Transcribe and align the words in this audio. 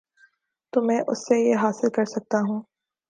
تو 0.73 0.81
میں 0.81 0.99
اس 1.07 1.27
سے 1.27 1.39
یہ 1.39 1.55
حاصل 1.55 1.89
کر 1.89 2.05
سکتا 2.05 2.37
ہوں۔ 2.41 2.61